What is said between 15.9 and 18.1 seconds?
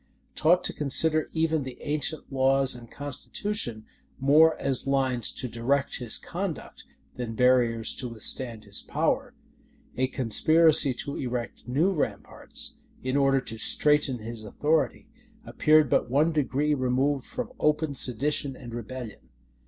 one degree removed from open